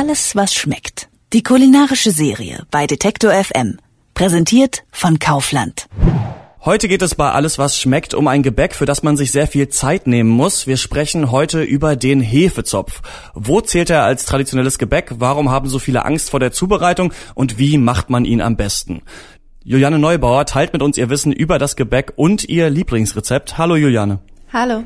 [0.00, 1.08] Alles, was schmeckt.
[1.32, 3.78] Die kulinarische Serie bei Detektor FM.
[4.14, 5.88] Präsentiert von Kaufland.
[6.64, 9.48] Heute geht es bei Alles, was schmeckt, um ein Gebäck, für das man sich sehr
[9.48, 10.68] viel Zeit nehmen muss.
[10.68, 13.02] Wir sprechen heute über den Hefezopf.
[13.34, 15.14] Wo zählt er als traditionelles Gebäck?
[15.18, 17.12] Warum haben so viele Angst vor der Zubereitung?
[17.34, 19.02] Und wie macht man ihn am besten?
[19.64, 23.58] Juliane Neubauer teilt mit uns ihr Wissen über das Gebäck und ihr Lieblingsrezept.
[23.58, 24.20] Hallo Juliane.
[24.52, 24.84] Hallo.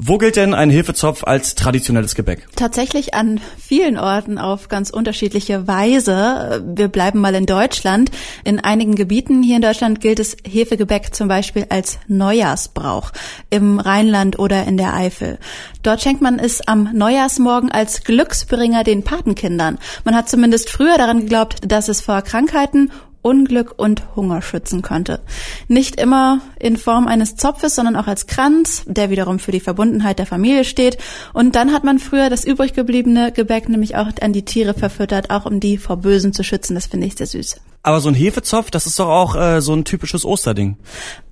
[0.00, 2.46] Wo gilt denn ein Hefezopf als traditionelles Gebäck?
[2.54, 6.62] Tatsächlich an vielen Orten auf ganz unterschiedliche Weise.
[6.72, 8.12] Wir bleiben mal in Deutschland.
[8.44, 13.10] In einigen Gebieten hier in Deutschland gilt es Hefegebäck zum Beispiel als Neujahrsbrauch
[13.50, 15.40] im Rheinland oder in der Eifel.
[15.82, 19.78] Dort schenkt man es am Neujahrsmorgen als Glücksbringer den Patenkindern.
[20.04, 25.20] Man hat zumindest früher daran geglaubt, dass es vor Krankheiten Unglück und Hunger schützen könnte.
[25.66, 30.18] Nicht immer in Form eines Zopfes, sondern auch als Kranz, der wiederum für die Verbundenheit
[30.18, 30.98] der Familie steht.
[31.32, 35.30] Und dann hat man früher das übrig gebliebene Gebäck nämlich auch an die Tiere verfüttert,
[35.30, 36.74] auch um die vor Bösen zu schützen.
[36.74, 37.56] Das finde ich sehr süß.
[37.88, 40.76] Aber so ein Hefezopf, das ist doch auch äh, so ein typisches Osterding.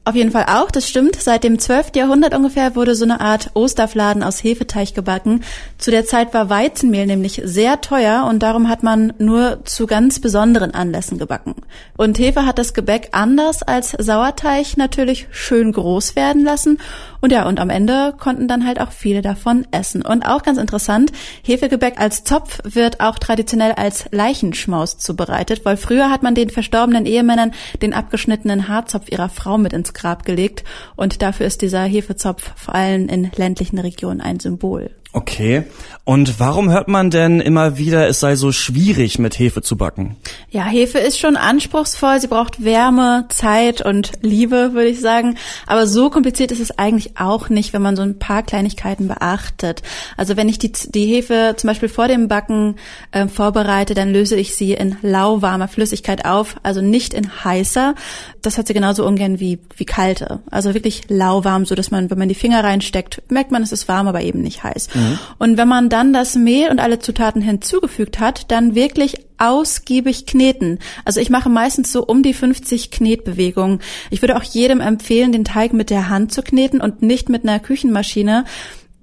[0.06, 1.20] Auf jeden Fall auch, das stimmt.
[1.20, 1.96] Seit dem 12.
[1.96, 5.42] Jahrhundert ungefähr wurde so eine Art Osterfladen aus Hefeteig gebacken.
[5.78, 10.20] Zu der Zeit war Weizenmehl nämlich sehr teuer und darum hat man nur zu ganz
[10.20, 11.56] besonderen Anlässen gebacken.
[11.96, 16.78] Und Hefe hat das Gebäck anders als Sauerteig natürlich schön groß werden lassen.
[17.20, 20.02] Und ja, und am Ende konnten dann halt auch viele davon essen.
[20.02, 21.10] Und auch ganz interessant,
[21.42, 27.06] Hefegebäck als Zopf wird auch traditionell als Leichenschmaus zubereitet, weil früher hat man den verstorbenen
[27.06, 27.52] Ehemännern
[27.82, 30.64] den abgeschnittenen Haarzopf ihrer Frau mit ins Grab gelegt
[30.96, 34.90] und dafür ist dieser Hefezopf vor allem in ländlichen Regionen ein Symbol.
[35.16, 35.64] Okay.
[36.04, 40.14] Und warum hört man denn immer wieder, es sei so schwierig, mit Hefe zu backen?
[40.50, 42.20] Ja, Hefe ist schon anspruchsvoll.
[42.20, 45.36] Sie braucht Wärme, Zeit und Liebe, würde ich sagen.
[45.66, 49.82] Aber so kompliziert ist es eigentlich auch nicht, wenn man so ein paar Kleinigkeiten beachtet.
[50.16, 52.76] Also wenn ich die, die Hefe zum Beispiel vor dem Backen
[53.10, 57.96] äh, vorbereite, dann löse ich sie in lauwarmer Flüssigkeit auf, also nicht in heißer.
[58.42, 60.38] Das hat sie genauso ungern wie, wie kalte.
[60.52, 63.88] Also wirklich lauwarm, so dass man, wenn man die Finger reinsteckt, merkt man, es ist
[63.88, 64.90] warm, aber eben nicht heiß.
[64.94, 65.05] Mhm.
[65.10, 65.18] Mhm.
[65.38, 70.78] Und wenn man dann das Mehl und alle Zutaten hinzugefügt hat, dann wirklich ausgiebig kneten.
[71.04, 73.80] Also ich mache meistens so um die 50 Knetbewegungen.
[74.10, 77.44] Ich würde auch jedem empfehlen, den Teig mit der Hand zu kneten und nicht mit
[77.44, 78.44] einer Küchenmaschine.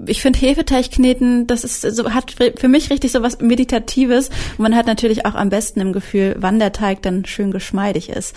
[0.06, 4.30] Ich finde Hefeteig kneten, das ist so, hat für mich richtig so was Meditatives.
[4.58, 8.10] Und man hat natürlich auch am besten im Gefühl, wann der Teig dann schön geschmeidig
[8.10, 8.36] ist.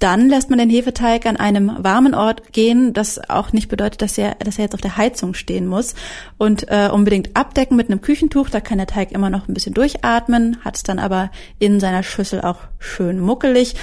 [0.00, 4.18] Dann lässt man den Hefeteig an einem warmen Ort gehen, das auch nicht bedeutet, dass
[4.18, 5.94] er, dass er jetzt auf der Heizung stehen muss.
[6.36, 9.72] Und äh, unbedingt abdecken mit einem Küchentuch, da kann der Teig immer noch ein bisschen
[9.72, 13.76] durchatmen, hat es dann aber in seiner Schüssel auch schön muckelig.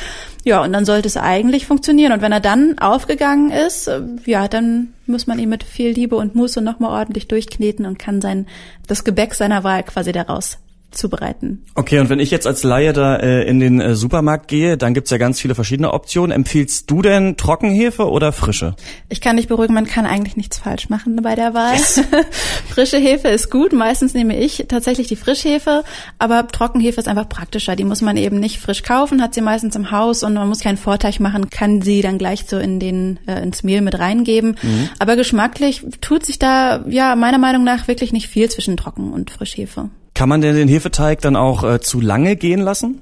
[0.43, 2.11] Ja, und dann sollte es eigentlich funktionieren.
[2.11, 3.89] Und wenn er dann aufgegangen ist,
[4.25, 8.21] ja, dann muss man ihn mit viel Liebe und Muße nochmal ordentlich durchkneten und kann
[8.21, 8.47] sein,
[8.87, 10.57] das Gebäck seiner Wahl quasi daraus
[10.91, 11.63] zubereiten.
[11.75, 14.93] Okay, und wenn ich jetzt als Laie da äh, in den äh, Supermarkt gehe, dann
[14.93, 16.31] gibt's ja ganz viele verschiedene Optionen.
[16.31, 18.75] Empfiehlst du denn Trockenhefe oder frische?
[19.09, 21.73] Ich kann dich beruhigen, man kann eigentlich nichts falsch machen bei der Wahl.
[21.73, 22.01] Yes.
[22.69, 25.83] Frische Hefe ist gut, meistens nehme ich tatsächlich die Frischhefe,
[26.19, 27.75] aber Trockenhefe ist einfach praktischer.
[27.75, 30.59] Die muss man eben nicht frisch kaufen, hat sie meistens im Haus und man muss
[30.59, 34.57] keinen Vorteig machen, kann sie dann gleich so in den äh, ins Mehl mit reingeben.
[34.61, 34.89] Mhm.
[34.99, 39.31] Aber geschmacklich tut sich da ja meiner Meinung nach wirklich nicht viel zwischen Trocken und
[39.31, 39.89] Frischhefe.
[40.21, 43.01] Kann man denn den Hefeteig dann auch äh, zu lange gehen lassen?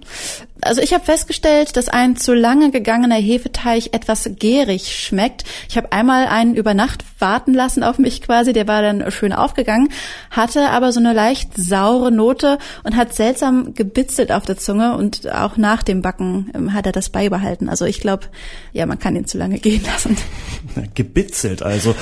[0.61, 5.43] Also ich habe festgestellt, dass ein zu lange gegangener Hefeteig etwas gärig schmeckt.
[5.67, 9.33] Ich habe einmal einen über Nacht warten lassen auf mich quasi, der war dann schön
[9.33, 9.89] aufgegangen,
[10.31, 15.29] hatte aber so eine leicht saure Note und hat seltsam gebitzelt auf der Zunge und
[15.29, 17.67] auch nach dem Backen ähm, hat er das beibehalten.
[17.67, 18.27] Also ich glaube,
[18.71, 20.15] ja, man kann ihn zu lange gehen lassen.
[20.95, 21.95] Gebitzelt also.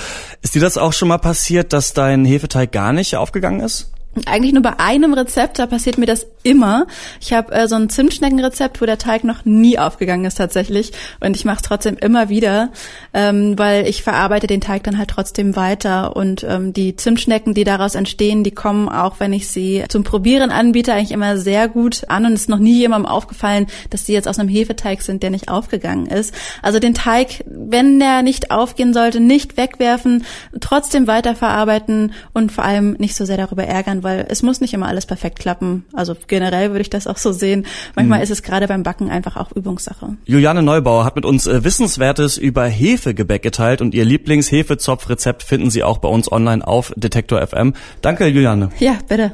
[0.43, 3.93] Ist dir das auch schon mal passiert, dass dein Hefeteig gar nicht aufgegangen ist?
[4.25, 6.87] Eigentlich nur bei einem Rezept, da passiert mir das immer.
[7.19, 10.93] Ich habe äh, so ein Zimtschneckenrezept, wo der Teig noch nie aufgegangen ist tatsächlich.
[11.19, 12.69] Und ich mache es trotzdem immer wieder,
[13.13, 16.15] ähm, weil ich verarbeite den Teig dann halt trotzdem weiter.
[16.15, 20.51] Und ähm, die Zimtschnecken, die daraus entstehen, die kommen auch, wenn ich sie zum Probieren
[20.51, 22.25] anbiete, eigentlich immer sehr gut an.
[22.25, 25.29] Und es ist noch nie jemandem aufgefallen, dass die jetzt aus einem Hefeteig sind, der
[25.29, 26.33] nicht aufgegangen ist.
[26.61, 30.23] Also den Teig, wenn der nicht aufgehen sollte, nicht wegwerfen,
[30.59, 34.87] trotzdem weiterverarbeiten und vor allem nicht so sehr darüber ärgern, weil es muss nicht immer
[34.87, 35.83] alles perfekt klappen.
[35.91, 37.65] Also generell würde ich das auch so sehen.
[37.93, 38.23] Manchmal mhm.
[38.23, 40.15] ist es gerade beim Backen einfach auch Übungssache.
[40.23, 45.83] Juliane Neubauer hat mit uns äh, Wissenswertes über Hefegebäck geteilt und ihr Lieblingshefezopfrezept finden Sie
[45.83, 47.73] auch bei uns online auf Detektor FM.
[48.01, 48.69] Danke, Juliane.
[48.79, 49.33] Ja, bitte.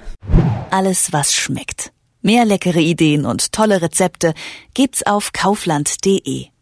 [0.72, 1.92] Alles, was schmeckt.
[2.24, 4.34] Mehr leckere Ideen und tolle Rezepte
[4.74, 6.53] gibt's auf kaufland.de.